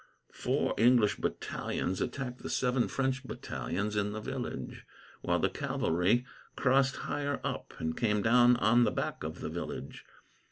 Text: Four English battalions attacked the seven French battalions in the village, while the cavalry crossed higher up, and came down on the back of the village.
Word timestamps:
Four 0.33 0.73
English 0.79 1.17
battalions 1.17 2.01
attacked 2.01 2.41
the 2.41 2.49
seven 2.49 2.87
French 2.87 3.23
battalions 3.23 3.95
in 3.95 4.13
the 4.13 4.19
village, 4.19 4.83
while 5.21 5.37
the 5.37 5.47
cavalry 5.47 6.25
crossed 6.55 6.95
higher 7.05 7.39
up, 7.43 7.75
and 7.77 7.95
came 7.95 8.23
down 8.23 8.55
on 8.57 8.83
the 8.83 8.89
back 8.89 9.23
of 9.23 9.41
the 9.41 9.49
village. 9.51 10.03